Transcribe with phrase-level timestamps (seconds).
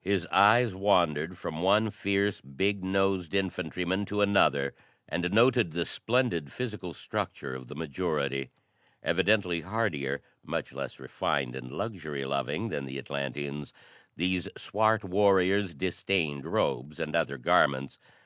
[0.00, 4.74] His eyes wandered from one fierce, big nosed infantryman to another
[5.06, 8.48] and noted the splendid physical structure of the majority.
[9.02, 13.74] Evidently hardier, much less refined and luxury loving than the Atlanteans,
[14.16, 17.98] these swart warriors disdained robes and other garments.